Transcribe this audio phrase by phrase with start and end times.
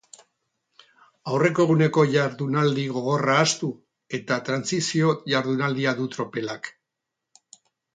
[1.33, 3.71] Aurreko eguneko jardunaldi gogorra ahaztu
[4.21, 6.77] eta trantsizio jardunaldia du tropelak.